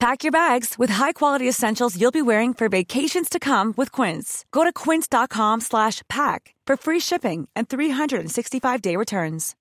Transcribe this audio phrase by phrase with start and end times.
[0.00, 4.46] Pack your bags with high-quality essentials you'll be wearing for vacations to come with Quince.
[4.50, 9.54] Go to quince.com slash pack for free shipping and 365-day returns.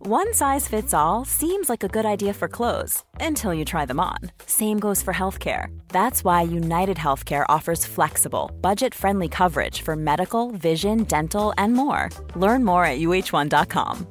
[0.00, 3.98] One size fits all seems like a good idea for clothes until you try them
[3.98, 4.18] on.
[4.44, 5.74] Same goes for healthcare.
[5.88, 12.10] That's why United Healthcare offers flexible, budget friendly coverage for medical, vision, dental, and more.
[12.34, 14.06] Learn more at uh1.com.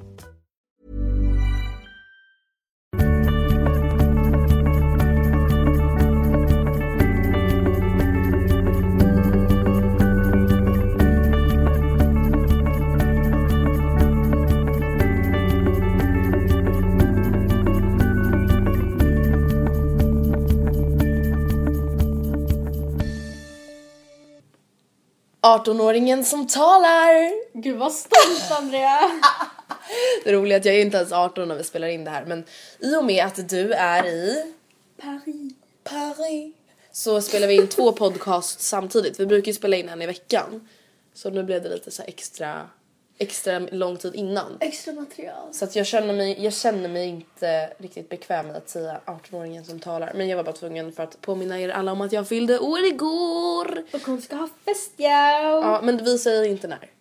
[25.82, 27.32] åringen som talar!
[27.62, 29.00] Gud vad stolt Andrea!
[30.24, 32.26] Det roliga är att jag är inte ens 18 när vi spelar in det här
[32.26, 32.44] men
[32.80, 34.54] i och med att du är i
[35.02, 35.54] Paris.
[35.84, 36.56] Paris
[36.92, 39.20] så spelar vi in två podcasts samtidigt.
[39.20, 40.68] Vi brukar ju spela in en i veckan.
[41.14, 42.70] Så nu blev det lite så extra,
[43.18, 44.58] extra lång tid innan.
[44.60, 45.54] Extra material.
[45.54, 49.64] Så att jag känner mig, jag känner mig inte riktigt bekväm med att säga 18-åringen
[49.64, 50.14] som talar.
[50.16, 52.86] Men jag var bara tvungen för att påminna er alla om att jag fyllde år
[52.86, 53.84] igår.
[53.94, 55.42] Och hon ska ha fest ja.
[55.42, 56.92] Ja, men vi säger inte när.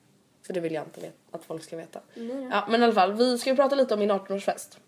[0.46, 1.00] För det vill jag inte
[1.30, 2.00] att folk ska veta.
[2.50, 4.78] Ja, men i alla fall, vi ska ju prata lite om min 18-årsfest.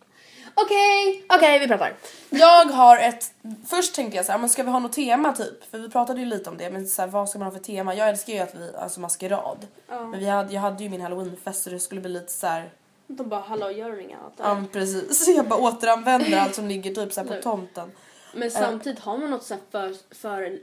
[0.58, 1.24] Okej!
[1.28, 1.94] Okej, vi pratar.
[2.30, 3.34] Jag har ett...
[3.66, 5.70] Först tänkte jag så här, men ska vi ha något tema typ?
[5.70, 7.64] För vi pratade ju lite om det, men så här, vad ska man ha för
[7.64, 7.94] tema?
[7.94, 9.66] Jag älskar ju att vi, alltså maskerad.
[9.88, 12.70] Men vi hade, jag hade ju min halloweenfest så det skulle bli lite så här.
[13.06, 14.32] De bara hallå gör du inget annat?
[14.38, 15.24] Ja precis.
[15.24, 17.92] Så jag bara återanvänder allt som ligger typ så på tomten.
[18.34, 20.58] Men samtidigt har man något så för, för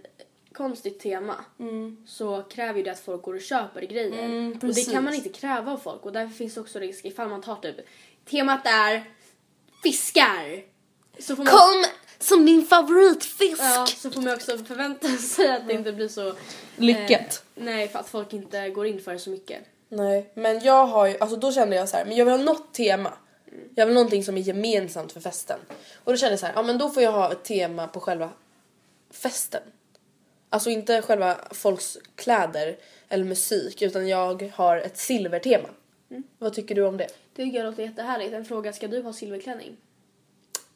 [0.54, 1.36] konstigt tema
[2.08, 4.26] så kräver ju det att folk går och köper grejer.
[4.26, 7.06] Mm, och det kan man inte kräva av folk och därför finns det också risk
[7.06, 7.76] ifall man tar typ
[8.26, 9.04] temat är
[9.84, 10.64] fiskar.
[11.20, 11.86] Så får man, Kom
[12.20, 13.62] som din favoritfisk!
[13.62, 16.34] ja, så får man också förvänta sig att det inte blir så
[16.76, 17.44] Lyckat.
[17.56, 19.58] Eh, nej, för att folk inte går in för det så mycket.
[19.90, 22.44] Nej, men jag har ju, alltså då kände jag så här, men jag vill ha
[22.44, 23.14] något tema.
[23.76, 25.60] Jag vill någonting som är gemensamt för festen.
[26.04, 28.00] Och då kände jag så här, ja men då får jag ha ett tema på
[28.00, 28.30] själva
[29.12, 29.62] festen.
[30.50, 32.78] Alltså inte själva folks kläder
[33.10, 35.70] eller musik utan jag har ett silvertema.
[36.38, 37.08] Vad tycker du om det?
[37.36, 38.34] Det tycker jag låter jättehärligt.
[38.34, 39.78] En fråga, ska du ha silverklänning?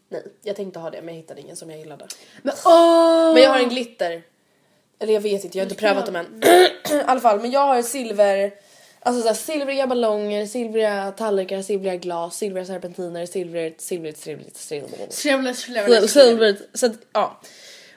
[0.10, 2.08] Nej, jag tänkte ha det men jag hittade ingen som jag gillade.
[2.42, 3.34] Men åh!
[3.34, 4.24] Men jag har en glitter.
[5.00, 6.44] Eller jag vet inte, jag har inte prövat dem än.
[6.92, 8.54] I alla fall, men jag har silver...
[9.00, 15.14] Alltså såhär silvriga ballonger, silvriga tallrikar, silvriga glas, silvriga serpentiner, silvrigt, silvrigt, silvrigt, silvrigt.
[16.10, 16.62] Silvrigt.
[16.74, 17.42] Så att, ja.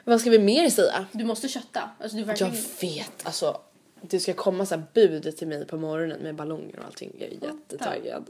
[0.03, 1.05] Vad ska vi mer säga?
[1.11, 1.89] Du måste kötta.
[1.99, 2.55] Alltså du Jag verkligen...
[2.81, 3.61] vet, alltså.
[4.01, 7.11] Det ska komma så här bud till mig på morgonen med ballonger och allting.
[7.19, 8.29] Jag är jättetaggad.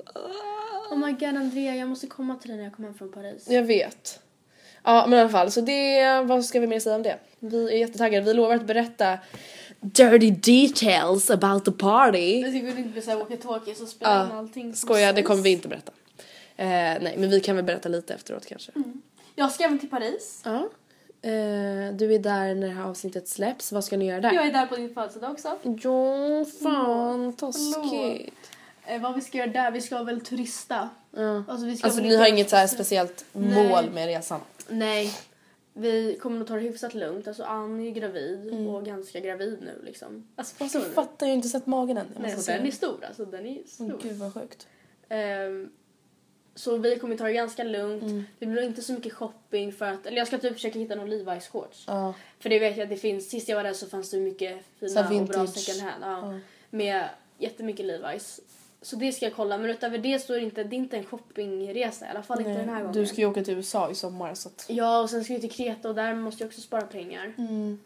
[0.92, 3.48] Oh my god Andrea, jag måste komma till dig när jag kommer hem från Paris.
[3.50, 4.20] Jag vet.
[4.84, 7.18] Ja men i alla fall så det, vad ska vi mer säga om det?
[7.40, 9.18] Vi är jättetaggade, vi lovar att berätta
[9.80, 12.40] dirty details about the party.
[12.42, 14.76] Jag tycker det inte blir såhär walkie-talkie och spela in Ja, allting.
[14.76, 15.92] skoja det kommer vi inte berätta.
[16.56, 16.68] Eh,
[17.02, 18.72] nej men vi kan väl berätta lite efteråt kanske.
[19.36, 20.42] Jag ska även till Paris.
[20.46, 20.70] Ja.
[21.24, 24.34] Eh, du är där när det här avsnittet släpps, vad ska ni göra där?
[24.34, 25.58] Jag är där på din födelsedag också.
[25.64, 28.34] Ja, fan taskigt.
[28.86, 29.72] Eh, vad vi ska göra där?
[29.72, 30.90] Vi ska väl turista.
[31.12, 31.44] Ja.
[31.47, 33.70] Alltså, vi ska Alltså ni har inget så speciellt Nej.
[33.70, 34.40] mål med resan?
[34.68, 35.14] Nej.
[35.73, 37.28] Vi kommer nog ta det hyfsat lugnt.
[37.28, 40.28] Alltså Ann är gravid och ganska gravid nu liksom.
[40.35, 42.08] Alltså Alltså, fattar jag har inte sett magen än.
[42.14, 43.26] Jag Nej, den är stor alltså.
[43.26, 44.00] Den är stor.
[44.03, 44.67] Gud vad sjukt.
[45.09, 45.70] Ehm,
[46.56, 48.03] så vi kommer ta det ganska lugnt.
[48.03, 48.24] Mm.
[48.40, 51.14] Det blir inte så mycket shopping för att, eller jag ska typ försöka hitta någon
[51.14, 51.84] Levi's shorts.
[51.88, 52.14] Ja.
[52.40, 54.58] För det vet jag att det finns, sist jag var där så fanns det mycket
[54.80, 56.03] fina och bra second hand.
[56.03, 56.40] Ja,
[56.70, 58.40] Med jättemycket Levi's.
[58.82, 60.98] Så det ska jag kolla, men utöver det så är det inte, det är inte
[60.98, 62.94] en shoppingresa i alla fall inte den här gången.
[62.94, 64.66] Du ska ju åka till USA i sommar så att...
[64.70, 67.34] Ja, och sen ska vi till Kreta och där måste jag också spara pengar.
[67.38, 67.80] Mm.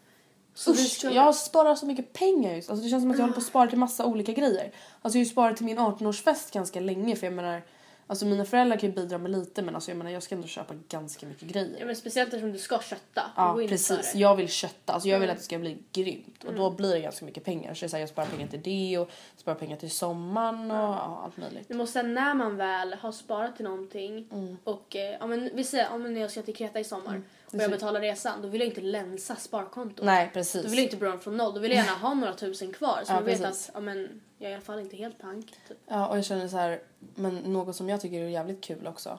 [0.54, 2.70] Så Usch, ska- jag sparar så mycket pengar just.
[2.70, 4.72] Alltså det känns som att jag håller på att spara till massa olika grejer.
[5.02, 7.62] Alltså jag har ju sparat till min 18-årsfest ganska länge för jag menar
[8.08, 10.46] Alltså mina föräldrar kan ju bidra med lite men alltså jag menar jag ska ändå
[10.46, 11.76] köpa ganska mycket grejer.
[11.80, 13.22] Ja, men speciellt eftersom du ska kötta.
[13.36, 14.92] Ja precis, jag vill kötta.
[14.92, 16.38] Alltså jag vill att det ska bli grymt.
[16.44, 16.60] Och Mm.
[16.60, 17.74] då blir det ganska mycket pengar.
[17.74, 20.70] Så det är så här, jag sparar pengar till det och sparar pengar till sommaren
[20.70, 21.68] och ja, allt möjligt.
[21.68, 24.56] Du måste när man väl har sparat till någonting Mm.
[24.64, 27.60] och eh, ja, men, vi säger om när jag ska till Kreta i sommar och
[27.60, 30.04] jag betalar resan då vill jag inte länsa sparkontot.
[30.04, 30.62] Nej precis.
[30.62, 31.54] Då vill jag inte börja från noll.
[31.54, 34.20] Då vill jag gärna ha några tusen kvar så Ja, jag vet att ja, men,
[34.38, 35.46] jag är i alla fall inte helt pank.
[35.68, 35.78] Typ.
[35.86, 36.80] Ja, och jag känner så här,
[37.14, 39.18] men något som jag tycker är jävligt kul också.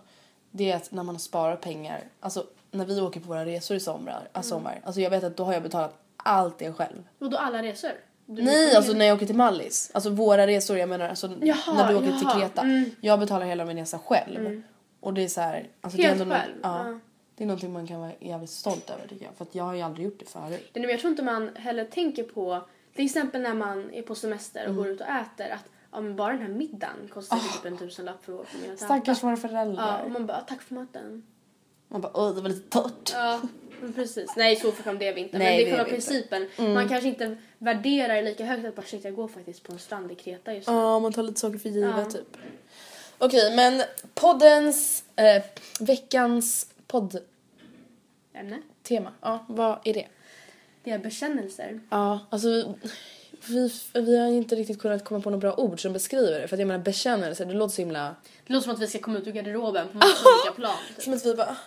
[0.51, 3.79] Det är att när man sparar pengar, alltså när vi åker på våra resor i
[3.79, 7.03] sommar, alltså, sommar, alltså jag vet att då har jag betalat allt det själv.
[7.19, 7.91] Och då alla resor?
[8.25, 9.91] Du Nej, alltså när jag åker till Mallis.
[9.93, 12.61] Alltså våra resor, jag menar alltså Jaha, när du åker jaha, till Kreta.
[12.61, 12.91] mm.
[13.01, 14.61] Jag betalar hela min resa själv.
[14.99, 16.53] Och det är så här, alltså Helt det är ändå själv?
[16.63, 16.99] Ja, Ja.
[17.37, 19.35] Det är någonting man kan vara jävligt stolt över tycker jag.
[19.35, 20.69] För att jag har ju aldrig gjort det förut.
[20.73, 22.61] Men jag tror inte man heller tänker på,
[22.95, 24.77] till exempel när man är på semester och Mm.
[24.83, 28.25] går ut och äter, att ja, men bara den här middagen kostar typ en tusenlapp
[28.25, 28.85] för att äta.
[28.85, 30.03] Stackars våra Ja, föräldrar.
[30.03, 31.23] och man bara, tack för maten.
[31.87, 33.11] Man bara, åh det var lite torrt.
[33.13, 33.41] Ja,
[33.95, 34.33] precis.
[34.37, 35.37] Nej, så förkam det är vi inte.
[35.37, 36.11] Nej, men det är själva inte.
[36.35, 36.47] Mm.
[36.47, 36.73] principen.
[36.73, 40.11] Man kanske inte värderar lika högt att bara shit, jag går faktiskt på en strand
[40.11, 40.73] i Kreta just nu.
[40.73, 42.05] Ja, man tar lite saker för givet Ja.
[42.11, 42.37] typ.
[43.17, 43.81] Okej, men
[44.13, 45.43] poddens, eh,
[45.79, 47.25] veckans poddtema.
[48.33, 48.59] Ämne.
[49.21, 50.07] Ja, vad är det?
[50.83, 51.79] Det är bekännelser.
[51.89, 52.75] Ja, alltså
[53.47, 56.47] vi, vi har inte riktigt kunnat komma på några bra ord som beskriver det.
[56.47, 58.15] För att jag menar bekännelse, det låter så himla...
[58.47, 60.77] Det låter som att vi ska komma ut ur garderoben på massa olika plan.
[60.95, 61.03] Typ.
[61.03, 61.57] Som att vi bara...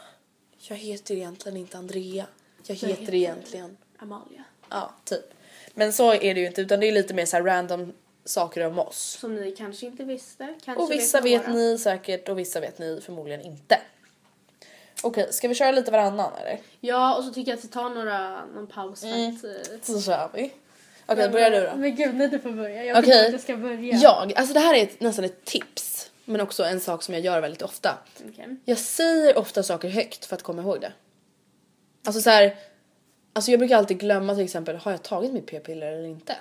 [0.59, 2.27] Jag heter egentligen inte Andrea.
[2.67, 3.77] Jag heter heter- egentligen...
[3.99, 4.45] Amalia.
[4.69, 5.35] Ja, typ.
[5.75, 7.93] Men så är det ju inte, utan det är lite mer så här random
[8.25, 9.17] saker om oss.
[9.21, 10.55] Som ni kanske inte visste.
[10.65, 11.59] Kanske Och vissa vet några.
[11.59, 13.79] ni säkert och vissa vet ni förmodligen inte.
[15.03, 16.61] Okej, ska vi köra lite varannan eller?
[16.81, 19.37] Ja, och så tycker jag att vi tar några, någon paus Mm.
[19.37, 19.45] att...
[19.45, 19.51] eh,
[19.83, 20.53] Så kör vi.
[21.07, 21.77] Okej, börjar du då.
[21.77, 22.85] Men gud, nej du får börja.
[22.85, 23.05] Jag Okej.
[23.11, 23.95] tycker att jag ska börja.
[23.97, 26.11] Jag, alltså det här är ett, nästan ett tips.
[26.25, 27.99] Men också en sak som jag gör väldigt ofta.
[28.29, 28.57] Okej.
[28.65, 30.93] Jag säger ofta saker högt för att komma ihåg det.
[32.07, 32.57] Alltså så här,
[33.33, 36.37] Alltså jag brukar alltid glömma till exempel, har jag tagit mitt p-piller eller inte?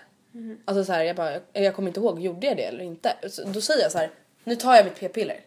[0.66, 3.14] Alltså så här, jag bara, jag kommer inte ihåg, gjorde jag det eller inte?
[3.30, 4.12] Så då säger jag så här,
[4.44, 5.40] nu tar jag mitt p-piller.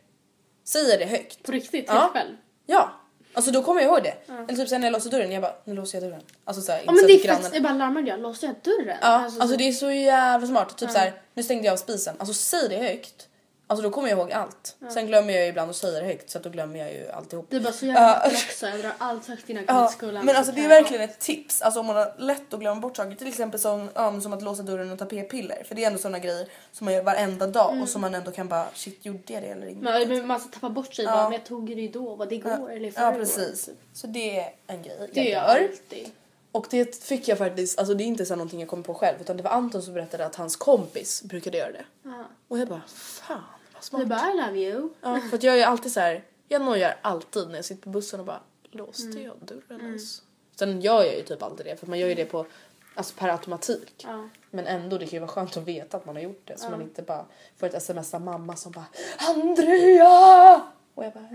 [0.64, 1.42] Säger det högt.
[1.42, 2.10] På riktigt, Ja.
[2.12, 2.36] själv.
[2.66, 2.92] Ja.
[3.34, 4.14] Alltså då kommer jag ihåg det.
[4.48, 6.22] Eller typ sen när jag låser dörren, jag bara, nu låser jag dörren.
[6.44, 8.98] Alltså så här, Ja men det är faktiskt, jag bara larmade jag, låste jag dörren?
[9.00, 10.78] Ja, alltså, så- det är så jävla smart.
[10.78, 12.14] Typ så här, nu stängde jag av spisen.
[12.18, 13.28] Alltså säg det högt.
[13.66, 14.76] Alltså då kommer jag ihåg allt.
[14.94, 17.10] Sen glömmer jag ju ibland att säga det högt så att då glömmer jag ju
[17.10, 17.46] alltihop.
[17.50, 18.28] Du är bara så jävla Ja.
[18.30, 18.34] uh.
[18.34, 20.24] också, jag drar allt högt innan jag Ja, till skolan.
[20.26, 21.62] men Så alltså det är verkligen ett tips.
[21.62, 23.14] Alltså om man har lätt att glömma bort saker.
[23.16, 25.62] Till exempel som, ja, men som att låsa dörren och ta p-piller.
[25.64, 28.30] För det är ändå sådana grejer som man gör varenda dag och som man ändå
[28.30, 29.84] kan bara shit gjorde jag det eller inte?
[29.84, 31.12] Man, men man ska tappa bort sig Ja.
[31.12, 33.18] bara, men jag tog det då, var det igår ja, eller i ja förrgår?
[33.18, 33.68] precis.
[33.94, 35.68] Så det är en grej Det jag gör jag gör.
[35.68, 36.10] alltid.
[36.52, 39.20] Och det fick jag faktiskt, alltså det är inte så någonting jag kommer på själv
[39.20, 41.84] utan det var Anton som berättade att hans kompis brukade göra det.
[42.02, 42.24] Ja.
[42.48, 43.42] Och jag bara fan
[43.74, 44.02] vad smart.
[44.02, 44.88] Du bara I love you.
[45.00, 47.90] Ja, för att jag är alltid så här, jag nojar alltid när jag sitter på
[47.90, 48.40] bussen och bara
[48.70, 49.22] låste Mm.
[49.22, 50.22] jag dörren ens?
[50.56, 52.46] Sen gör jag ju typ alltid det för man gör ju det på,
[52.94, 54.04] alltså per automatik.
[54.08, 54.28] Ja.
[54.50, 56.70] Men ändå det kan ju vara skönt att veta att man har gjort det så
[56.70, 57.24] man inte bara
[57.56, 58.84] får ett sms av mamma som bara
[59.18, 60.62] Andrea!
[60.94, 61.28] Och jag bara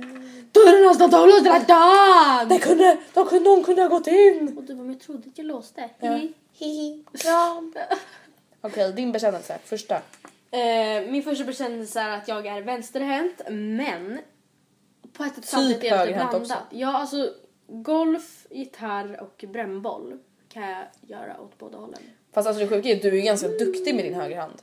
[0.52, 2.50] Dörren har stått avlåst hela dagen!
[2.50, 4.58] det kunde, de kunde, någon kunde ha gått in!
[4.58, 5.90] Och du bara, men jag trodde att jag låste.
[6.00, 6.20] Ja.
[6.54, 7.74] Hihi, kram.
[8.62, 9.96] Okej, din bekännelse, första.
[10.52, 14.20] Eh, min första bekännelse är att jag är vänsterhänt, men
[15.14, 16.42] på ett sätt samtidigt är det högerhänt blandat.
[16.42, 16.76] också.
[16.78, 17.34] Ja, alltså
[17.68, 22.00] golf, gitarr och brännboll kan jag göra åt båda hållen.
[22.34, 24.62] Fast alltså det sjuka är att du är ju ganska duktig med din högerhand.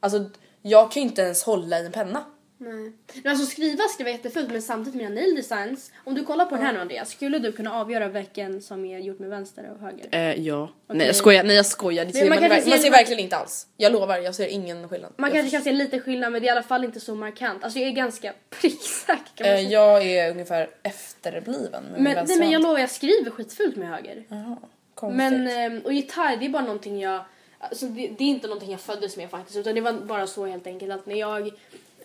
[0.00, 0.24] Alltså
[0.62, 2.24] jag kan ju inte ens hålla i en penna.
[2.58, 2.92] Nej.
[3.22, 5.92] Men alltså skriva skriver jag jättefult men samtidigt mina nail designs.
[6.04, 8.98] Om du kollar på den här nu Andreas, skulle du kunna avgöra vilken som är
[8.98, 10.06] gjort med vänster och höger?
[10.10, 10.62] Eh, ja.
[10.62, 10.98] Okej.
[10.98, 12.04] Nej jag skojar, nej jag skojar.
[12.04, 13.66] Det Men ser man man, kanske man, ser- verkligen inte alls.
[13.76, 15.12] Jag lovar, jag ser ingen skillnad.
[15.16, 17.64] Man kanske kan se lite skillnad men det är i alla fall inte så markant.
[17.64, 22.26] Alltså jag är ganska pricksäker kan man eh, jag är ungefär efterbliven med min men,
[22.28, 24.24] nej, men jag lovar jag skriver skitfult med höger.
[24.28, 24.56] Jaha,
[24.94, 25.16] konstigt.
[25.16, 27.24] Men, ehm, och gitarr det är bara någonting jag,
[27.58, 30.46] alltså det, det är inte någonting jag föddes med faktiskt utan det var bara så
[30.46, 31.50] helt enkelt att när jag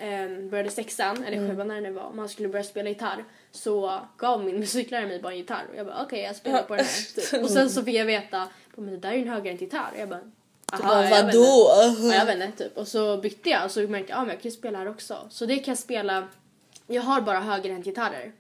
[0.02, 4.00] ehm, började sexan, eller sjuan när det var, och man skulle börja spela gitarr så
[4.18, 6.86] gav min musiklärare mig bara en gitarr och jag bara okej jag spelar på den
[6.86, 7.22] här.
[7.32, 7.44] Typ.
[7.44, 10.00] Och sen så fick jag veta, men det där är ju en högerhänt gitarr och
[10.00, 10.22] jag bara
[10.74, 11.72] aha, bara, jag vet inte." vadå?
[12.10, 12.78] Ja, jag vet inte typ.
[12.78, 14.90] Och så bytte jag och så märkte jag att ah, men jag kan spela här
[14.90, 15.18] också.
[15.30, 16.28] Så det kan jag spela,
[16.88, 18.32] jag har bara högerhänt gitarrer.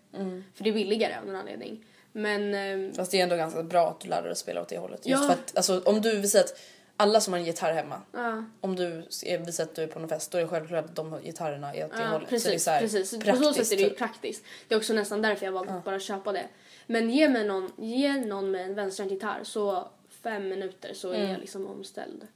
[0.56, 1.86] För det är billigare av någon anledning.
[2.12, 4.68] Men ehm, Fast det är ändå ganska bra att du lär dig att spela åt
[4.68, 5.06] det hållet.
[5.06, 5.28] Just Ja.
[5.28, 6.60] för att alltså, om du vill säga att
[7.02, 8.44] alla som har en gitarr hemma, ja.
[8.62, 8.84] om du
[9.26, 11.74] är- visar att du är på någon fest, då är det självklart att de gitarrerna
[11.74, 12.30] är åt det Ja, hållet.
[12.30, 13.26] precis, så det är så precis.
[13.26, 13.98] På så sätt är det ju typ.
[13.98, 14.44] praktiskt.
[14.68, 16.46] Det är också nästan därför jag valde att bara köpa det.
[16.88, 19.88] Men ge mig någon, ge någon med en vänsterhänt gitarr så
[20.24, 22.28] fem minuter så är jag liksom omställd.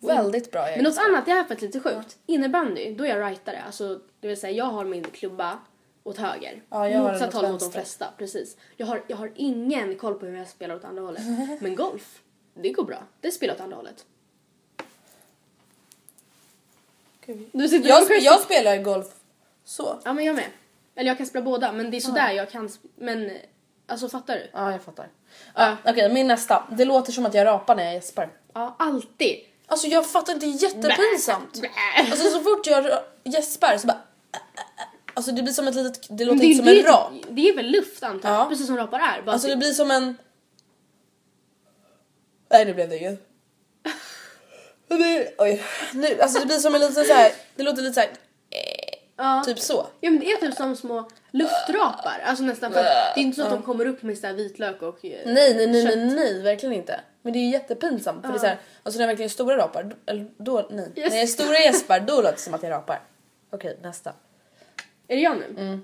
[0.00, 2.18] Väldigt bra Men något annat, det här är faktiskt lite sjukt.
[2.26, 3.62] Innebandy, då är jag rightare.
[3.66, 5.58] Alltså, det vill säga jag har min klubba
[6.04, 6.62] åt höger.
[6.70, 8.06] Ja, jag Motsatt håll mot de flesta.
[8.18, 8.56] Precis.
[8.76, 11.22] Jag har, jag har ingen koll på hur jag spelar åt andra hållet.
[11.60, 12.22] Men golf,
[12.62, 13.02] det går bra.
[13.20, 14.04] Det spelar åt andra hållet.
[17.52, 19.06] Du sitter Jag, sp- jag spelar golf
[19.64, 20.00] så.
[20.04, 20.44] Ja men jag med.
[20.94, 23.30] Eller jag kan spela båda men det är sådär jag kan sp- Men
[23.86, 24.50] alltså fattar du?
[24.52, 25.08] Ja, jag fattar.
[25.54, 26.66] Ja, Okej, min nästa.
[26.70, 28.30] Det låter som att jag rapar när jag gäspar.
[28.54, 29.36] Ja alltid.
[29.66, 31.60] Alltså jag fattar inte, det är jättepinsamt.
[32.10, 34.00] Alltså så fort jag ra- gäspar så bara...
[35.14, 37.12] Alltså det blir som ett litet, det låter inte som en rap.
[37.30, 38.48] det är väl luft antar jag, Ja.
[38.48, 39.22] precis som rapar är.
[39.22, 40.16] Bara Alltså det blir som en...
[42.48, 43.20] Nej nu blev det inget.
[44.88, 45.62] Det, oj.
[45.94, 47.32] Nu, alltså det blir som en liten så här.
[47.56, 48.10] det låter lite så här.
[49.16, 49.42] ja.
[49.46, 49.86] typ så.
[50.00, 52.20] Ja men det är typ som små luftrapar.
[52.24, 54.34] Alltså nästan för att det är inte så att de kommer upp med så här
[54.34, 57.00] vitlök och eh, Nej nej nej, nej nej verkligen inte.
[57.22, 59.56] Men det är ju jättepinsamt för det är så här, alltså när jag verkligen stora
[59.56, 60.92] rapar, då- eller då nej.
[60.96, 61.10] Yes.
[61.10, 63.00] När jag är stora gäspar då låter det som att jag rapar.
[63.50, 64.12] Okej nästa.
[65.08, 65.44] Är det jag nu?
[65.58, 65.82] Mm.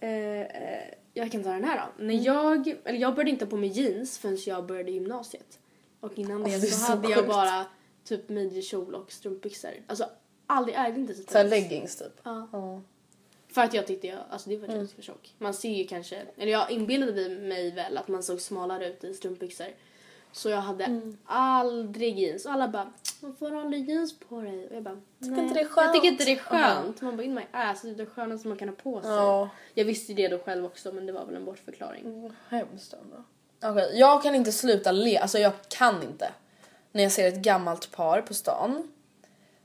[0.00, 0.82] Eh, eh,
[1.18, 2.02] jag kan ta den här då.
[2.04, 2.16] Mm.
[2.16, 5.58] När jag, eller jag började inte på med jeans förrän jag började gymnasiet.
[6.00, 7.28] Och innan det Alltså, det så, så hade jag sjukt.
[7.28, 7.64] bara
[8.04, 9.70] typ midjekjol och strumpbyxor.
[9.86, 10.10] Alltså
[10.46, 12.20] aldrig ägde inte så Så här leggings typ.
[12.22, 12.48] Ja.
[12.52, 12.82] Ja.
[13.48, 14.78] För att jag tyckte jag, alltså det var Mm.
[14.78, 15.34] jag för tjock.
[15.38, 19.14] Man ser ju kanske, eller jag inbillade mig väl att man såg smalare ut i
[19.14, 19.66] strumpbyxor.
[20.32, 21.18] Så jag hade Mm.
[21.26, 22.46] aldrig jeans.
[22.46, 24.68] Och alla bara, varför har du aldrig jeans på dig?
[24.68, 27.00] Och jag bara, Tycker inte det är Jag skönt." tycker inte det är skönt.
[27.00, 29.10] Man bara, in my ass, det är det skönaste man kan ha på sig.
[29.10, 29.48] Ja.
[29.74, 32.32] Jag visste det då själv också men det var väl en bortförklaring.
[32.48, 33.24] Hemskt ändå.
[33.62, 35.18] Okej, jag kan inte sluta le.
[35.18, 36.32] Alltså jag kan inte.
[36.92, 38.92] När jag ser ett gammalt par på stan.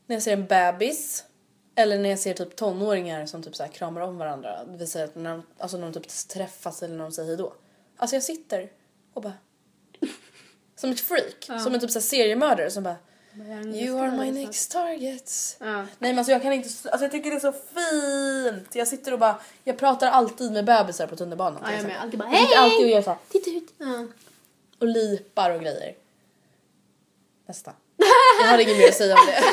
[0.05, 1.25] När jag ser en bebis.
[1.75, 4.63] Eller när jag ser typ tonåringar som typ så kramar om varandra.
[4.65, 7.27] Det vill säga att när de, alltså när de typ träffas eller när de säger
[7.27, 7.53] hejdå.
[7.97, 8.71] Alltså jag sitter
[9.13, 9.33] och bara...
[10.83, 11.61] Som ett freak.
[11.63, 12.95] Som en typ så här seriemördare som bara...
[13.73, 15.57] You are my next target.
[15.59, 15.75] Ja.
[15.75, 18.75] Nej men alltså jag kan inte, alltså jag tycker det är så fint.
[18.75, 21.61] Jag sitter och bara, jag pratar alltid med bebisar på tunnelbanan.
[21.65, 22.01] Ja, jag med.
[22.01, 22.63] Alltid bara, Jag sitter hej!
[22.63, 23.73] alltid och gör såhär, Titta ut.
[23.77, 24.05] Ja.
[24.79, 25.95] och lipar och grejer.
[27.45, 27.73] Nästa.
[28.41, 29.43] Jag har inget mer att säga om det.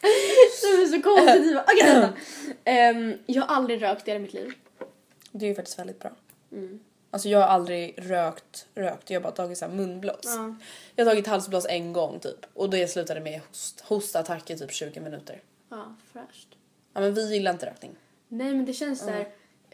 [0.62, 1.58] Det är så konstigt.
[1.66, 2.12] Okej nästa.
[2.64, 4.52] Ehm, jag har aldrig rökt i hela mitt liv.
[5.32, 6.10] Det är ju faktiskt väldigt bra.
[6.52, 6.80] Mm.
[7.16, 9.10] Alltså jag har aldrig rökt, rökt.
[9.10, 10.16] Jag har bara tagit så här munblås.
[10.22, 10.54] Ja.
[10.96, 12.46] Jag har tagit halsblås en gång typ.
[12.54, 15.42] Och det slutade med host, hostattack i typ 20 minuter.
[15.68, 16.48] Ja, fräscht.
[16.92, 17.96] Ja men vi gillar inte rökning.
[18.28, 19.28] Nej men det känns där.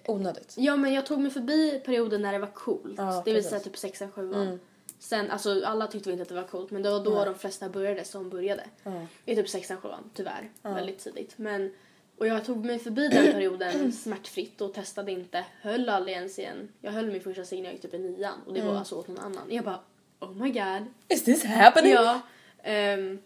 [0.07, 0.55] Onödigt.
[0.59, 2.95] Ja men jag tog mig förbi perioden när det var coolt.
[2.97, 4.59] Ja, det vill säga typ 6 7
[4.99, 7.35] Sen, alltså alla tyckte väl inte att det var coolt men det var då de
[7.35, 8.65] flesta började som började.
[9.25, 10.51] I typ 6 7 tyvärr.
[10.63, 11.39] Väldigt tidigt.
[11.39, 11.75] Men,
[12.23, 15.45] och jag tog mig förbi den perioden smärtfritt och testade inte.
[15.61, 16.69] Höll aldrig ens igen.
[16.81, 18.95] Jag höll min första cigg när jag gick typ i nian och det var alltså
[18.95, 19.43] åt någon annan.
[19.49, 19.81] Jag bara
[20.21, 20.87] oh my god.
[21.09, 21.93] Is this happening?
[21.93, 22.21] Ja.
[22.62, 23.19] ehm,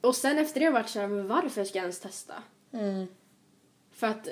[0.00, 2.34] och sen efter det har jag varit såhär, men varför ska jag ens testa?
[3.92, 4.28] För att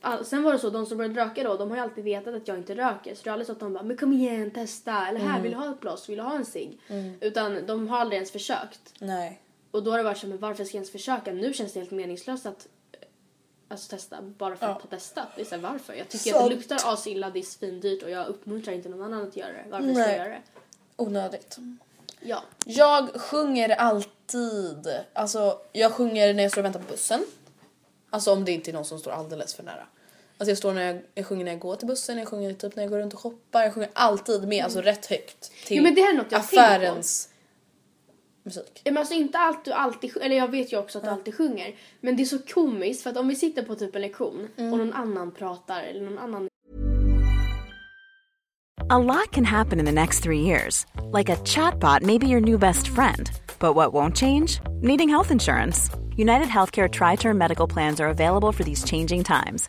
[0.00, 2.34] all, sen var det så, de som började röka då, de har ju alltid vetat
[2.34, 3.14] att jag inte röker.
[3.14, 5.08] Så det är aldrig så att de bara, men kom igen, testa.
[5.08, 6.08] Eller här, vill du ha ett blås?
[6.08, 6.80] Vill du ha en cigg?
[7.20, 8.94] Utan de har aldrig ens försökt.
[8.98, 9.40] Nej.
[9.70, 11.32] Och då har det varit så, men varför ska jag ens försöka?
[11.32, 12.70] Nu känns det helt meningslöst att eh,
[13.68, 15.28] alltså, testa bara för att ha testat.
[15.36, 15.94] Det är så här, varför?
[15.94, 16.54] Jag tycker att det Sant.
[16.54, 19.64] luktar asilla, det är svindyrt och jag uppmuntrar inte någon annan att göra det.
[19.70, 20.08] Varför ska Nej.
[20.10, 20.42] jag göra det?
[20.96, 21.58] Onödigt.
[22.20, 22.42] Ja.
[22.66, 24.88] Jag sjunger alltid.
[25.12, 27.24] Alltså jag sjunger när jag står och väntar på bussen.
[28.10, 29.86] Alltså om det inte är någon som står alldeles för nära.
[30.38, 32.76] Alltså jag står när jag, jag sjunger när jag går till bussen, jag sjunger typ
[32.76, 33.62] när jag går runt och shoppar.
[33.62, 35.52] Jag sjunger alltid med, alltså rätt högt.
[35.66, 36.60] Till Jo, men det här är något jag har tänkt på.
[36.60, 37.28] affärens
[38.48, 38.82] musik.
[38.84, 41.74] Men alltså inte allt du alltid eller jag vet ju också att du alltid sjunger.
[42.00, 44.62] Men det är så komiskt för att om vi sitter på typ en lektion och
[44.62, 46.48] någon annan pratar eller någon annan
[48.90, 50.86] A lot can happen in the next three years.
[51.12, 53.30] Like a chatbot may be your new best friend.
[53.58, 54.60] But what won't change?
[54.80, 55.90] Needing health insurance.
[56.16, 59.68] United Healthcare Tri Term Medical Plans are available for these changing times.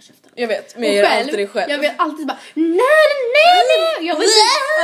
[0.00, 0.30] hålla käften.
[0.34, 1.70] Jag vet, men Och jag gör själv, alltid det själv.
[1.70, 3.62] Jag vill alltid bara nej nej
[3.98, 4.08] nej.
[4.08, 4.34] Jag vill typ,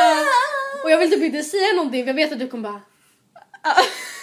[0.01, 2.83] uh, och jag vill typ inte säga någonting för jag vet att du kommer bara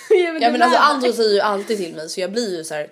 [0.10, 0.80] jag vet Ja men alltså.
[0.80, 2.88] Andro säger ju alltid till mig så jag blir ju så här.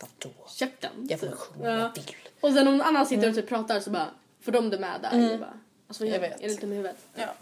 [0.00, 0.34] vadå?
[0.48, 0.90] Käften.
[1.08, 1.36] Jag får typ.
[1.36, 2.14] sjunga vad jag vill.
[2.40, 4.10] Och sen om någon annan sitter och typ pratar så bara
[4.44, 5.30] får de det med där.
[5.30, 6.40] Jag bara, alltså Jag gör vet.
[6.40, 6.98] Är det inte med huvudet?
[7.14, 7.34] Ja.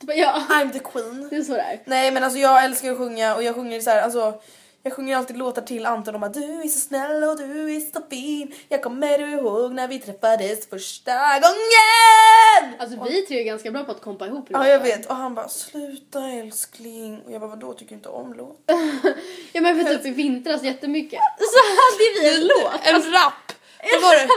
[0.00, 0.46] Typ, ja.
[0.48, 1.28] I'm the queen.
[1.30, 1.80] Det är så det är.
[1.84, 4.40] Nej men alltså jag älskar att sjunga och jag sjunger så här, alltså
[4.86, 7.80] jag sjunger alltid låtar till Anton och bara du är så snäll och du är
[7.80, 12.74] så fin Jag kommer ihåg när vi träffades första gången?
[12.78, 15.34] Alltså vi tre är ganska bra på att kompa ihop Ja jag vet och han
[15.34, 18.60] bara sluta älskling och jag bara vadå tycker du inte om låt?
[19.52, 22.86] Ja men för typ i vintras jättemycket så hade vi en låt.
[22.86, 23.52] En rap!
[23.92, 24.28] Vad var det?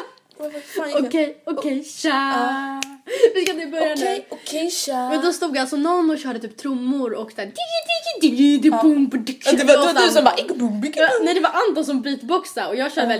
[1.05, 2.81] Okej, okej, tja.
[3.35, 4.23] Vi ska nu börja nu.
[4.29, 5.09] Okej tja.
[5.09, 7.51] Men då stod alltså någon och körde typ trummor och där.
[9.45, 10.35] Ja, det var, du som bara.
[11.23, 13.19] Nej det var Anton som beatboxade och jag körde väl.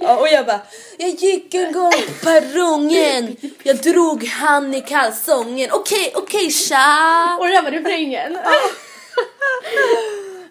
[0.00, 0.60] Ja, och jag bara,
[0.98, 7.46] jag gick en gång på perrongen Jag drog han i kalsongen Okej, okej tja Och
[7.46, 8.38] det där var refrängen.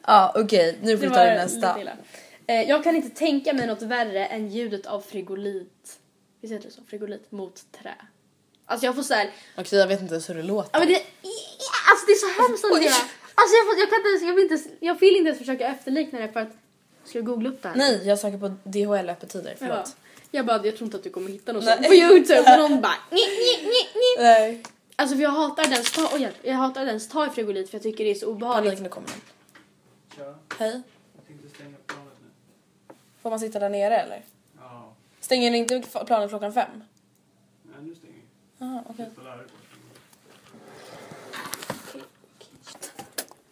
[0.07, 1.75] Ja okej, nu får vi ta det nästa.
[2.47, 5.99] Eh, Jag kan inte tänka mig något värre än ljudet av frigolit.
[6.41, 6.81] Visst heter det så?
[6.83, 7.95] Frigolit mot trä.
[8.65, 10.95] Alltså jag får såhär, Okej jag vet inte ens hur det låter ja men det,
[10.95, 12.93] alltså det är så hemskt att göra.
[13.35, 15.39] Alltså jag, får, jag kan inte ens, jag vill inte, ens- jag vill inte ens
[15.39, 16.51] försöka efterlikna det för att,
[17.05, 17.75] ska jag googla upp det här?
[17.75, 19.55] Nej jag söker på DHL öppettider, Ja.
[19.59, 19.95] förlåt
[20.31, 21.73] Jag bara, jag tror inte att du kommer hitta något Nej.
[21.75, 22.39] sånt på youtube.
[22.53, 24.23] Och någon bara, ni, ni, ni.
[24.23, 24.63] Nej
[24.95, 27.75] Alltså för jag hatar ens ta, oh, hjälp, jag hatar ens ta i frigolit för
[27.75, 28.71] jag tycker det är så obehagligt.
[28.73, 29.21] Panik, nu kommer den
[30.15, 30.81] Tja, Hej,
[31.15, 32.27] jag tänkte stänga planet nu.
[33.21, 34.23] Får man sitta där nere eller?
[34.59, 36.69] Ja, Stänger ni inte planen klockan fem?
[37.63, 38.15] nej nu stänger
[38.57, 38.65] vi.
[38.65, 39.09] Aha, okej.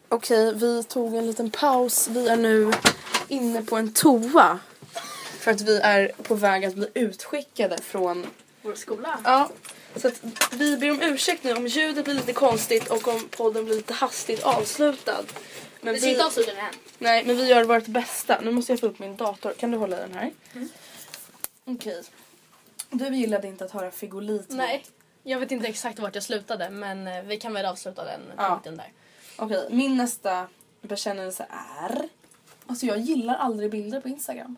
[0.09, 2.07] Okej, vi tog en liten paus.
[2.07, 2.71] Vi är nu
[3.27, 4.59] inne på en toa.
[5.39, 8.25] För att vi är på väg att bli utskickade från
[8.61, 9.19] Vår skola.
[9.23, 9.49] Ja,
[9.95, 10.11] så
[10.51, 13.93] vi ber om ursäkt nu om ljudet blir lite konstigt och om podden blir lite
[13.93, 15.23] hastigt avslutad.
[15.81, 16.57] Men vi, inte avsluta än.
[16.97, 18.39] nej, men vi gör vårt bästa.
[18.41, 19.53] Nu måste jag få upp min dator.
[19.53, 20.31] Kan du hålla den här?
[20.55, 20.69] Mm.
[21.65, 22.03] Okej.
[22.89, 24.45] Du gillade inte att höra frigolit?
[24.49, 24.85] Nej,
[25.23, 28.49] jag vet inte exakt vart jag slutade men eh, vi kan väl avsluta den Ja.
[28.49, 28.91] punkten där.
[29.35, 30.47] Okej, min nästa
[30.81, 31.45] bekännelse
[31.79, 32.09] är...
[32.67, 34.57] Alltså jag gillar aldrig bilder på Instagram.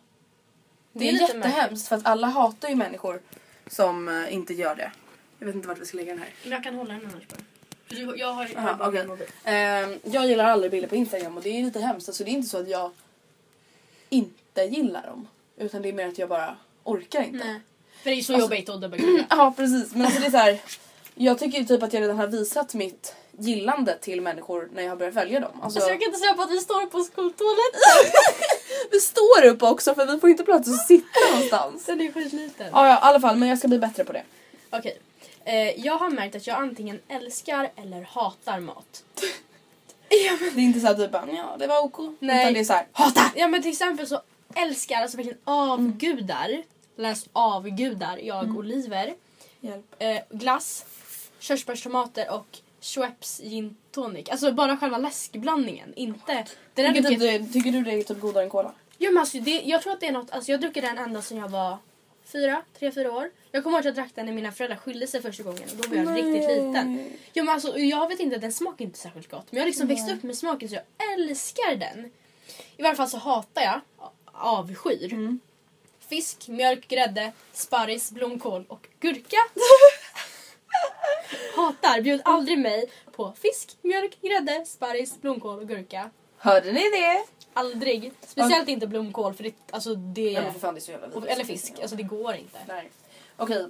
[0.93, 3.21] Det, Det är är, jättehemskt för att alla hatar ju människor
[3.67, 4.91] som eh, inte gör det.
[5.41, 6.29] Jag vet inte vart vi ska lägga den här.
[6.43, 7.39] Jag kan hålla den annars bara.
[7.87, 8.99] För du, jag har, jag har Aha, bara okej.
[8.99, 9.27] min mobil.
[9.43, 12.09] Ehm, jag gillar aldrig bilder på Instagram och det är lite hemskt.
[12.09, 12.91] Alltså, det är inte så att jag
[14.09, 15.27] inte gillar dem.
[15.57, 17.45] Utan det är mer att jag bara orkar inte.
[17.45, 17.61] Nej.
[18.03, 19.25] För det är så jobbigt att dubbelklicka.
[19.29, 20.59] Ja precis men alltså det är så här.
[21.15, 24.89] Jag tycker ju typ att jag redan har visat mitt gillande till människor när jag
[24.89, 25.51] har börjat följa dem.
[25.61, 28.11] Alltså, Alltså jag kan inte säga på att vi står på skoltoaletten.
[28.91, 31.85] vi står upp också för vi får inte plats att sitta någonstans.
[31.85, 32.69] Den är skitliten.
[32.71, 34.23] Ja, ja i alla fall men jag ska bli bättre på det.
[34.69, 34.99] Okej.
[35.45, 39.03] Eh, jag har märkt att jag antingen älskar eller hatar mat.
[40.09, 42.15] Det är inte så att typ bara, ja det var ok.
[42.19, 42.41] Nej.
[42.41, 43.21] Utan det är så här, hata!
[43.35, 44.21] Ja men till exempel så
[44.55, 46.63] älskar, alltså verkligen avgudar,
[46.95, 49.13] läs avgudar, jag Oliver,
[49.59, 49.95] Hjälp.
[49.99, 50.85] eh, glass,
[51.39, 54.29] körsbärstomater och Schweppes gin tonic.
[54.29, 56.45] Alltså bara själva läskblandningen, inte...
[56.73, 58.73] Den här Tycker, typ, druckit, det, tycker du det är typ godare än cola?
[58.97, 60.97] ja, men alltså, det, jag tror att det är något, alltså jag har druckit den
[60.97, 61.77] ända sedan jag var
[62.25, 63.29] fyra, tre, fyra år.
[63.51, 65.75] Jag kommer ihåg att jag drack den när mina föräldrar skilde sig första gången och
[65.75, 67.11] då var jag riktigt liten.
[67.33, 69.45] Ja, men alltså, jag vet inte, den smakar inte särskilt gott.
[69.49, 72.11] Men jag har liksom växt upp med smaken så jag älskar den.
[72.77, 73.81] I varje fall så hatar jag,
[74.25, 75.37] avskyr,
[76.09, 79.37] fisk, mjölk, grädde, sparris, blomkål och gurka.
[81.55, 86.09] hatar, bjud aldrig mig på fisk, mjölk, grädde, sparris, blomkål och gurka.
[86.37, 87.25] Hörde ni det?
[87.53, 88.11] Aldrig.
[88.21, 90.41] Speciellt inte blomkål för det, alltså det...
[90.41, 92.59] Nej för fan det är så jävla och, eller fisk, alltså det går inte.
[92.67, 92.91] Nej.
[93.37, 93.67] Okej.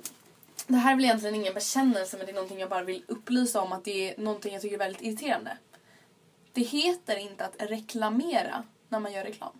[0.68, 3.62] Det här är väl egentligen ingen bekännelse men det är någonting jag bara vill upplysa
[3.62, 5.58] om att det är någonting jag tycker är väldigt irriterande.
[6.54, 9.52] Det heter inte att reklamera när man gör reklam.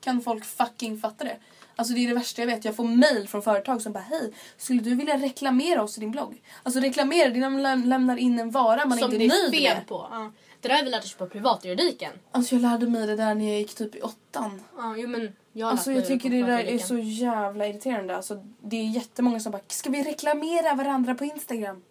[0.00, 1.36] Kan folk fucking fatta det?
[1.76, 2.64] Alltså det är det värsta jag vet.
[2.64, 6.10] Jag får mail från företag som bara hej, skulle du vilja reklamera oss i din
[6.10, 6.42] blogg?
[6.62, 9.24] Alltså reklamera, det är när man läm- lämnar in en vara man Som inte det
[9.24, 9.86] är är nöjd fel med.
[9.86, 10.06] på.
[10.10, 10.32] Ja.
[10.60, 12.12] Det där har vi lärt oss på privatjuridiken.
[12.30, 14.62] Alltså jag lärde mig det där när jag gick typ i åttan.
[14.76, 18.16] Ja, jo, men jag Alltså jag tycker det där är så jävla irriterande.
[18.16, 21.82] Alltså, det är jättemånga som bara ska vi reklamera varandra på Instagram?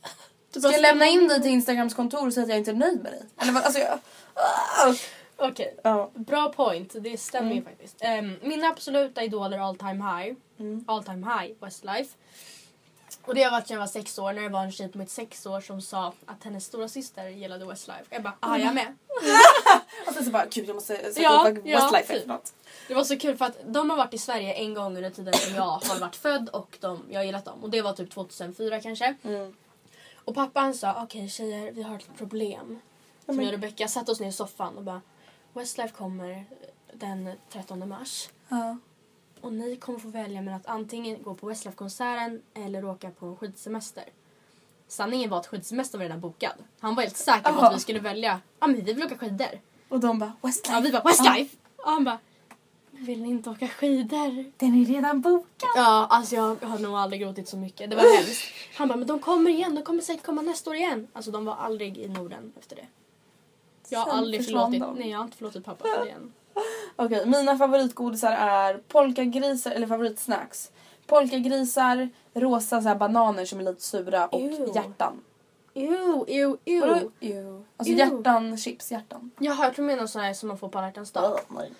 [0.58, 3.02] Ska jag lämna in dig till Instagrams kontor och säga att jag inte är nöjd
[3.02, 3.22] med dig?
[3.36, 3.98] Eller vad, alltså jag...
[4.34, 4.94] Ah!
[5.38, 6.10] Okej, Ja.
[6.14, 6.94] bra point.
[7.00, 7.56] Det stämmer Mm.
[7.56, 8.04] ju faktiskt.
[8.04, 10.36] Um, mina absoluta idoler all time high.
[10.58, 10.84] Mm.
[10.88, 12.16] All time high Westlife.
[13.26, 14.98] Och det har varit sedan jag var sex år när det var en tjej på
[14.98, 18.04] mitt sex år som sa att hennes stora syster gillade Westlife.
[18.10, 18.94] Jag bara, aha jag med.
[20.06, 22.16] Och sen så bara gud jag måste sätta Ja, upp ja, Westlife typ.
[22.22, 22.52] efteråt.
[22.88, 25.34] Det var så kul för att de har varit i Sverige en gång under tiden
[25.34, 27.64] som jag har varit född och de, jag har gillat dem.
[27.64, 29.14] Och det var typ 2004 kanske.
[29.22, 29.54] Mm.
[30.24, 32.80] Och pappa han sa, okej tjejer vi har ett problem.
[33.26, 35.00] Som men- jag och Rebecca satte oss ner i soffan och bara,
[35.52, 36.44] Westlife kommer
[36.92, 38.28] den 13 mars.
[38.48, 38.76] Ja.
[39.46, 43.36] Och ni kommer få välja mellan att antingen gå på Westlife-konserten eller åka på en
[43.36, 44.04] skidsemester.
[44.88, 46.54] Sanningen var att skidsemestern var redan bokad.
[46.80, 47.66] Han var helt säker på Aha.
[47.68, 49.60] att vi skulle välja, ja men vi vill åka skidor.
[49.88, 50.76] Och de bara Westlife.
[50.76, 51.56] Ja vi bara Westlife!
[51.76, 52.18] Och han bara,
[52.90, 54.52] vill ni inte åka skidor?
[54.56, 55.68] Den är redan bokad.
[55.76, 57.90] Ja, alltså jag har nog aldrig gråtit så mycket.
[57.90, 58.44] Det var hemskt.
[58.76, 59.74] Han bara, men de kommer igen.
[59.74, 61.08] De kommer säkert komma nästa år igen.
[61.12, 62.86] Alltså de var aldrig i Norden efter det.
[63.88, 64.94] Jag har Sen aldrig förlåtit, de.
[64.94, 66.32] nej jag har inte förlåtit pappa för det än.
[66.96, 70.70] Okej, mina favoritgodisar är polkagrisar, eller favoritsnacks.
[71.06, 74.72] Polkagrisar, rosa så bananer som är lite sura och Ew.
[74.74, 75.20] hjärtan.
[75.74, 77.10] Ew, ew, ew.
[77.20, 77.62] Ew.
[77.76, 77.98] Alltså Ew.
[77.98, 79.30] hjärtan, chips, hjärtan.
[79.38, 81.40] Jag har hört du menar sådana här som man får på alla hjärtans dag.
[81.48, 81.70] nej.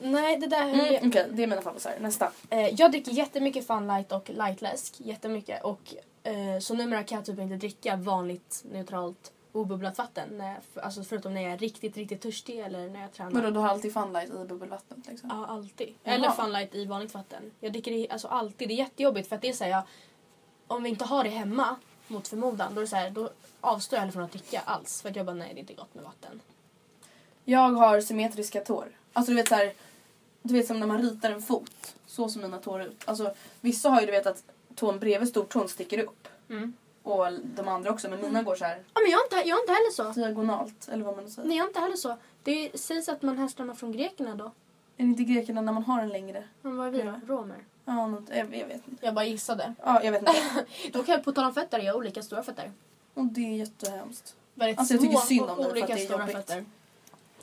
[0.00, 1.06] Nej, det där Mm, jag...
[1.06, 1.96] Okej, det är mina favoriter.
[2.00, 2.30] Nästa.
[2.50, 4.94] Eh, jag dricker jättemycket Fun Light och lightläsk.
[4.98, 5.64] Jättemycket.
[5.64, 10.28] Och, eh, så numera kan jag typ inte dricka vanligt neutralt obubblat vatten.
[10.38, 13.30] När jag, för- alltså förutom när jag är riktigt, riktigt törstig eller när jag tränar.
[13.30, 15.30] Vadå, du har alltid funlight i bubbelvattnet liksom?
[15.32, 15.94] Ja, alltid.
[16.02, 16.14] Jaha.
[16.14, 17.50] Eller Fun Light i vanligt vatten.
[17.60, 18.68] Jag dricker det alltså alltid.
[18.68, 19.82] Det är jättejobbigt för att det är så här, jag,
[20.66, 21.76] om vi inte har det hemma
[22.08, 25.02] mot förmodan då, är så här, då avstår jag från att dricka alls.
[25.02, 26.40] För att jag bara, nej det är inte gott med vatten.
[27.44, 28.88] Jag har symmetriska tår.
[29.12, 29.72] Alltså du vet så här,
[30.42, 31.94] du vet som när man ritar en fot.
[32.06, 33.02] Så ser mina tår ut.
[33.04, 34.42] Alltså vissa har ju du vet att
[34.74, 36.28] tån bredvid stortån sticker upp.
[36.48, 36.72] Mm.
[37.06, 39.56] Och de andra också, men mina går så här Ja, men jag har inte, jag
[39.56, 40.20] har inte heller så.
[40.20, 40.88] diagonalt.
[40.92, 41.48] Eller vad man säger.
[41.48, 42.16] Nej, jag har inte heller så.
[42.42, 44.44] Det sägs att man härstammar från grekerna då.
[44.44, 44.50] Är
[44.96, 46.44] det inte grekerna när man har en längre?
[46.62, 47.04] Men vad är vi då?
[47.06, 47.20] Ja.
[47.26, 47.56] Romer?
[47.84, 49.06] Ja, något, jag, jag vet inte.
[49.06, 49.74] Jag bara gissade.
[49.84, 50.34] Ja, jag vet inte.
[50.92, 52.72] Då kan jag på tal om fötter, jag har olika stora fötter.
[53.14, 54.34] Och det är jättehemskt.
[54.54, 56.36] Väldigt Alltså, jag tycker synd om dig för att det är jobbigt.
[56.36, 56.64] fötter.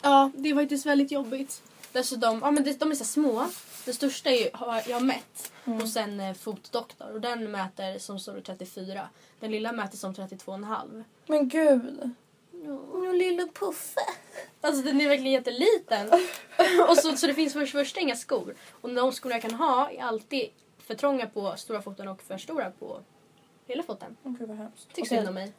[0.01, 1.63] Ja, det är faktiskt väldigt jobbigt.
[1.93, 3.49] Dessutom, ja men de är så små.
[3.85, 5.79] Den största är ju, har jag har mätt Mm.
[5.81, 9.09] hos en eh, fotdoktor och den mäter som står 34.
[9.39, 11.03] Den lilla mäter som 32,5.
[11.25, 12.09] Men gud.
[12.51, 13.11] Ja.
[13.11, 13.99] Lilla puffe.
[14.61, 16.09] Alltså den är verkligen jätteliten.
[16.89, 18.55] och så, så det finns för det första inga skor.
[18.81, 22.37] Och de skor jag kan ha är alltid för trånga på stora foten och för
[22.37, 22.99] stora på
[23.67, 24.17] lilla foten.
[24.23, 24.93] Gud vad hemskt.
[24.93, 25.53] Tycker synd om mig.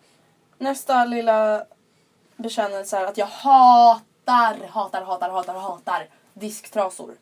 [0.58, 1.66] Nästa lilla
[2.36, 7.14] bekännelse är att jag hatar, hatar, hatar, hatar, hatar disktrasor.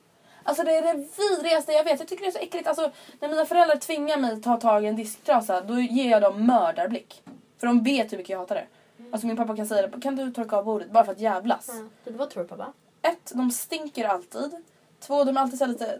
[0.42, 1.98] Alltså det är det vidrigaste jag vet.
[2.00, 2.68] Jag tycker det är så äckligt.
[2.68, 6.22] Alltså, när mina föräldrar tvingar mig att ta tag i en disktrasa då ger jag
[6.22, 7.22] dem mördarblick.
[7.58, 8.66] För de vet hur mycket jag hatar det.
[9.12, 10.00] Alltså min pappa kan säga det.
[10.00, 10.90] Kan du torka av bordet?
[10.90, 11.68] Bara för att jävlas.
[11.68, 11.90] Mm.
[12.04, 12.72] Vad tror du pappa?
[13.02, 14.64] Ett, de stinker alltid.
[15.00, 15.98] Två, de är alltid så lite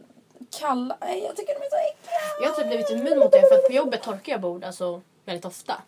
[0.61, 0.97] kalla.
[1.01, 2.21] Nej, jag tycker de är så äckliga.
[2.41, 5.03] Jag har typ blivit immun mot det för att på jobbet torkar jag bord alltså
[5.25, 5.83] väldigt ofta.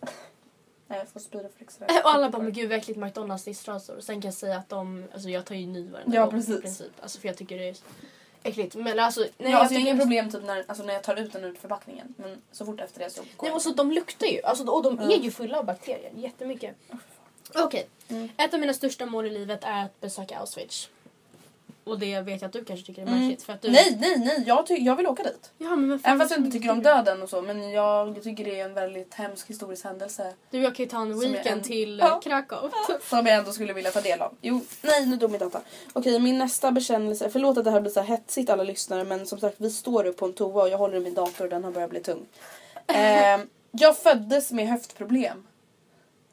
[0.95, 1.83] Nej, jag får spyreflexer.
[2.03, 3.99] Och alla bara men gud vad äckligt McDonalds disktrasor.
[3.99, 6.59] Sen kan jag säga att de, alltså jag tar ju ny varenda Ja, gång precis.
[6.59, 6.91] i princip.
[7.01, 7.75] Alltså för jag tycker det är
[8.43, 8.75] äckligt.
[8.75, 11.03] Men alltså, nej, Nej, jag alltså, jag har inga problem typ när, alltså, när jag
[11.03, 12.13] tar ut den ur förpackningen.
[12.17, 14.41] Men så fort efter det så går Nej, och så de luktar ju.
[14.43, 16.11] Alltså, och de är ju fulla av bakterier.
[16.15, 16.75] Jättemycket.
[17.55, 17.87] Okej.
[18.07, 18.29] Mm.
[18.37, 20.89] Ett av mina största mål i livet är att besöka Auschwitz.
[21.87, 23.19] Och det vet jag att du kanske tycker är Mm.
[23.19, 23.43] märkligt.
[23.43, 23.71] För att du...
[23.71, 24.43] Nej, nej, nej.
[24.47, 25.51] Jag, ty- jag vill åka dit.
[25.57, 27.41] Ja, men Även fast jag inte tycker om döden och så.
[27.41, 30.33] Men jag tycker det är en väldigt hemsk historisk händelse.
[30.51, 32.07] Du jag kan ju ta en weekend en- till Ja.
[32.15, 32.71] eh, Krakow.
[33.09, 34.33] Som jag ändå skulle vilja ta del av.
[34.41, 35.61] Jo, nej nu dog min data.
[35.93, 37.29] Okej, min nästa bekännelse.
[37.29, 39.03] Förlåt att det här blir så här hetsigt alla lyssnare.
[39.03, 41.43] Men som sagt, vi står upp på en toa och jag håller i min dator
[41.45, 42.25] och den har börjat bli tung.
[42.87, 45.43] Ehm, jag föddes med höftproblem.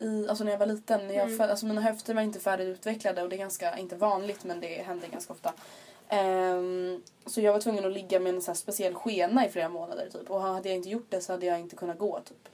[0.03, 1.07] I, alltså när jag var liten.
[1.07, 1.39] När jag Mm.
[1.39, 4.83] föd, alltså mina höfter var inte färdigutvecklade och det är ganska, inte vanligt men det
[4.83, 5.53] händer ganska ofta.
[6.09, 10.09] Ehm, så jag var tvungen att ligga med en så speciell skena i flera månader
[10.13, 10.31] typ.
[10.31, 12.49] Och hade jag inte gjort det så hade jag inte kunnat gå typ.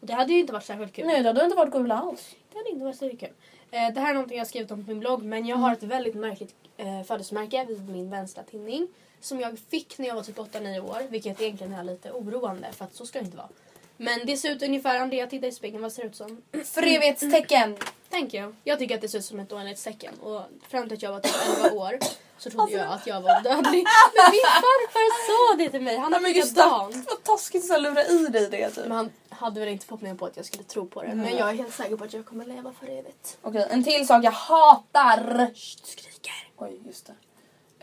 [0.00, 1.06] Det hade ju inte varit särskilt kul.
[1.06, 2.34] Nej, det hade inte varit kul alls.
[2.52, 3.32] Det hade inte varit särskilt kul.
[3.70, 5.82] Eh, det här är någonting jag skrivit om på min blogg men jag har ett
[5.82, 8.88] väldigt märkligt eh, födelsemärke vid min vänstra tinning.
[9.20, 11.02] Som jag fick när jag var typ 8-9 år.
[11.08, 13.48] Vilket egentligen är lite oroande för att så ska det inte vara.
[13.96, 16.42] Men det ser ut ungefär, Andrea titta i spegeln, vad ser det ut som?
[16.64, 17.76] För evighetstecken!
[18.10, 18.54] Thank you.
[18.64, 20.14] Jag tycker att det ser ut som ett dålighetstecken.
[20.20, 21.98] Och fram till att jag var typ 11 år
[22.38, 23.86] så trodde jag att jag var odödlig.
[24.16, 25.96] Men min farfar sa det till mig.
[25.96, 27.04] Han är likadan.
[27.06, 28.86] vad taskigt att lura i dig det typ.
[28.86, 31.14] Men han hade väl inte fått mig på att jag skulle tro på det.
[31.14, 33.38] Men jag är helt säker på att jag kommer leva för evigt.
[33.42, 35.46] Okej, en till sak jag hatar.
[35.54, 36.50] Shh, skriker.
[36.56, 37.14] Oj, just det.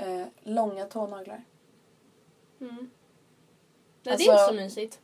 [0.04, 1.44] Eh, långa tånaglar.
[2.58, 2.70] Nej,
[4.04, 5.00] det Alltså- är inte så mysigt.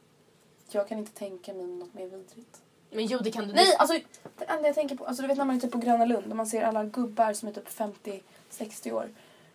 [0.72, 2.62] Jag kan inte tänka mig något mer vidrigt.
[2.92, 3.54] Men jo, det kan du.
[3.54, 4.00] Nej, alltså
[4.38, 6.32] det enda jag tänker på, alltså du vet när man är typ på Gröna Lund
[6.32, 7.70] och man ser alla gubbar som är typ
[8.50, 9.10] 50-60 år.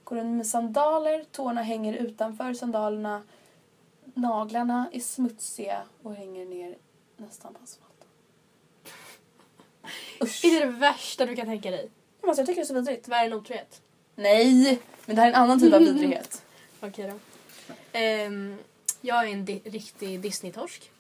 [0.05, 3.23] Går runt med sandaler, tårna hänger utanför sandalerna,
[4.15, 6.77] naglarna är smutsiga och hänger ner
[7.17, 8.09] nästan på asfalten.
[10.23, 10.45] Usch.
[10.45, 11.91] Är det det värsta du kan tänka dig?
[12.21, 13.09] Men alltså, jag tycker det är så vidrigt.
[13.09, 13.83] Värre än otrohet?
[14.15, 16.43] Nej, men det här är en annan typ av vidrighet.
[16.81, 17.19] Okej då.
[17.99, 18.59] Ehm,
[19.01, 20.91] jag är en di- riktig Disney-torsk.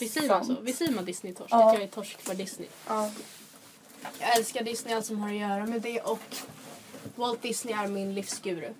[0.00, 0.56] Vi säger man så?
[0.62, 1.52] Vi säger man Disney-torsk?
[1.52, 1.68] Ja.
[1.68, 2.68] Att jag är torsk för Disney.
[2.88, 3.10] Ja.
[4.20, 6.36] Jag älskar Disney, allt som har att göra med det och
[7.14, 8.72] Walt Disney är min livsguru.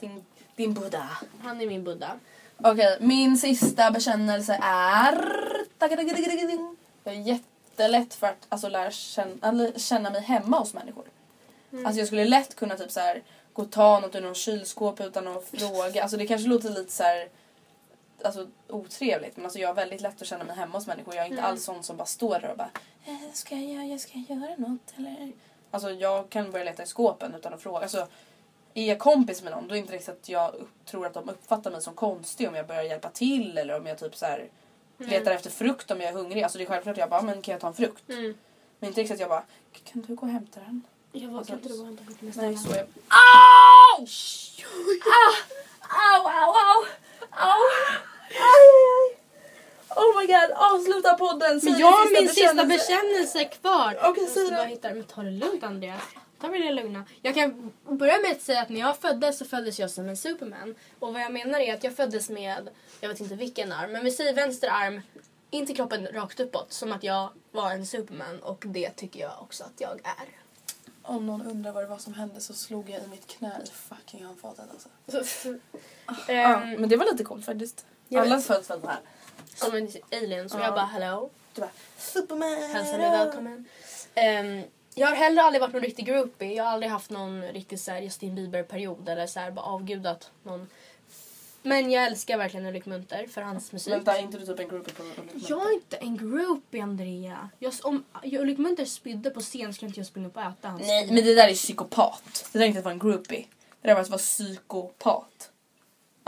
[0.00, 0.24] Din,
[0.56, 1.08] din Buddha.
[1.42, 2.18] Han är min Buddha.
[2.56, 5.54] Okej, min sista bekännelse är...
[7.04, 11.04] Jag är jättelätt för att alltså, lära känna, eller, känna mig hemma hos människor.
[11.84, 15.00] Alltså jag skulle lätt kunna typ så här, gå och ta något ur någon kylskåp
[15.00, 16.02] utan att fråga.
[16.02, 17.28] Alltså det kanske låter lite så här,
[18.22, 21.14] alltså, otrevligt men alltså, jag har väldigt lätt att känna mig hemma hos människor.
[21.14, 22.70] Jag är inte alls sån som bara står där och bara
[23.06, 25.32] eh, ska, jag, ska jag göra något eller?
[25.70, 27.78] Alltså jag kan börja leta i skåpen utan att fråga.
[27.78, 28.08] Alltså,
[28.74, 30.54] är jag kompis med någon då är det inte riktigt att jag
[30.84, 33.98] tror att de uppfattar mig som konstig om jag börjar hjälpa till eller om jag
[33.98, 34.48] typ så här,
[34.98, 36.42] letar efter frukt om jag är hungrig.
[36.42, 38.08] Alltså det är självklart jag bara, men kan jag ta en frukt?
[38.08, 38.34] Mm.
[38.78, 39.44] Men inte riktigt att jag bara,
[39.84, 40.82] kan du gå och hämta den?
[41.12, 44.06] Jag var, Alltså, kan inte du gå och hämta skiten Nej så är Au!
[45.80, 46.84] Au, au, au!
[47.30, 47.58] Au!
[48.38, 49.18] Aj!
[49.96, 51.60] Oh my god, avsluta podden!
[51.60, 53.44] Säg Men jag har min sista bekännelse.
[53.44, 53.98] kvar.
[54.04, 54.64] Okej, Jag säg det.
[54.66, 56.02] hitta- Men ta det lugnt Andreas.
[56.40, 57.04] Ta det lugna.
[57.22, 60.16] Jag kan börja med att säga att när jag föddes så föddes jag som en
[60.16, 60.74] superman.
[60.98, 62.68] Och vad jag menar är att jag föddes med,
[63.00, 65.00] jag vet inte vilken arm, men vi säger vänster arm
[65.50, 66.72] in till kroppen rakt uppåt.
[66.72, 70.28] Som att jag var en superman och det tycker jag också att jag är.
[71.02, 73.70] Om någon undrar vad det var som hände så slog jag i mitt knä i
[73.70, 74.88] fucking handfatet alltså.
[76.26, 77.86] Ja, Ehm, men det var lite coolt faktiskt.
[78.08, 78.44] Jag Alla vet.
[78.46, 78.98] föds väl här.
[79.54, 80.48] som en alien.
[80.48, 80.64] Så Ja.
[80.64, 81.30] jag bara hello.
[81.54, 82.70] Du bara Superman!
[82.72, 83.64] Hälsa mig välkommen.
[84.14, 84.62] Ehm,
[84.94, 86.52] jag har heller aldrig varit någon riktig groupie.
[86.54, 90.30] Jag har aldrig haft någon riktig så här, Justin Bieber-period eller så här, bara avgudat
[90.42, 90.68] någon.
[91.62, 93.92] Men jag älskar verkligen Ulrik Munter för hans musik.
[93.92, 95.02] Vänta, är inte du typ en groupie på?
[95.48, 97.48] Jag är inte en groupie, Andrea.
[97.58, 100.82] Jag, om Ulrik Munter spydde på scen skulle inte jag springa upp och äta hans
[100.86, 102.48] Nej, men det där är psykopat.
[102.52, 103.46] Det där är inte att vara en groupie.
[103.82, 105.50] Det där är att vara psykopat.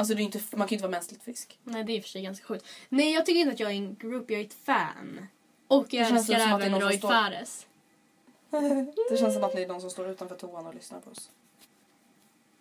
[0.01, 1.59] Alltså det är inte, man kan ju inte vara mänskligt frisk.
[1.65, 2.65] Nej, det är i och för sig ganska sjukt.
[2.89, 5.27] Nej, jag tycker inte att jag är en groupie, jag är ett fan.
[5.69, 7.67] Och jag Det älskar även Roy står- Fares.
[9.11, 11.31] Det känns som att det är någon som står utanför toan och lyssnar på oss.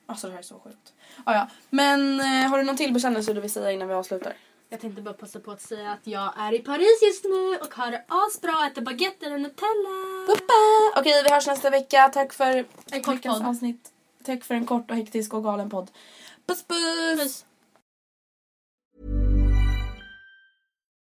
[0.06, 0.94] Alltså det här är så sjukt.
[1.24, 1.48] Ah, ja.
[1.70, 4.34] Men eh, har du någon till bekännelse du vill säga innan vi avslutar?
[4.70, 7.74] Jag tänkte bara passa på att säga att jag är i Paris just nu och
[7.74, 10.36] har det asbra, äter baguetter och Nutella.
[10.98, 12.10] Okej, vi hörs nästa vecka.
[12.14, 13.48] Tack för En kort veckans podd.
[13.48, 13.92] avsnitt.
[14.24, 15.92] Tack för en kort och hektisk och galen podd.
[16.50, 17.16] Bis, bis.
[17.16, 17.49] bis.